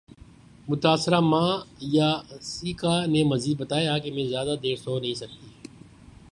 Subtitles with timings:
[0.67, 1.51] متاثرہ ماں
[1.95, 5.47] یاسیکا نے مزید بتایا کہ میں زیادہ دیر سو نہیں سکتی